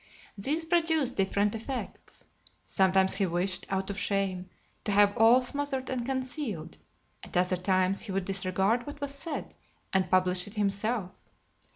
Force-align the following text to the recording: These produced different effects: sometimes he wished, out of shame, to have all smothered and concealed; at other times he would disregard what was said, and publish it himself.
These 0.35 0.65
produced 0.65 1.15
different 1.15 1.53
effects: 1.53 2.23
sometimes 2.65 3.13
he 3.13 3.27
wished, 3.27 3.67
out 3.69 3.91
of 3.91 3.99
shame, 3.99 4.49
to 4.83 4.91
have 4.91 5.15
all 5.15 5.43
smothered 5.43 5.91
and 5.91 6.03
concealed; 6.03 6.77
at 7.23 7.37
other 7.37 7.55
times 7.55 7.99
he 8.01 8.11
would 8.11 8.25
disregard 8.25 8.87
what 8.87 8.99
was 8.99 9.13
said, 9.13 9.53
and 9.93 10.09
publish 10.09 10.47
it 10.47 10.55
himself. 10.55 11.23